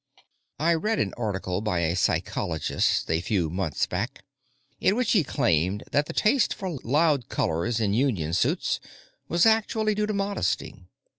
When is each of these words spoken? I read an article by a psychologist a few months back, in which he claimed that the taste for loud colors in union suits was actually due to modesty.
I 0.57 0.73
read 0.73 0.97
an 0.97 1.13
article 1.15 1.61
by 1.61 1.81
a 1.81 1.95
psychologist 1.95 3.07
a 3.11 3.21
few 3.21 3.51
months 3.51 3.85
back, 3.85 4.23
in 4.79 4.95
which 4.95 5.11
he 5.11 5.23
claimed 5.23 5.83
that 5.91 6.07
the 6.07 6.13
taste 6.13 6.55
for 6.55 6.79
loud 6.83 7.29
colors 7.29 7.79
in 7.79 7.93
union 7.93 8.33
suits 8.33 8.79
was 9.27 9.45
actually 9.45 9.93
due 9.93 10.07
to 10.07 10.13
modesty. 10.15 10.87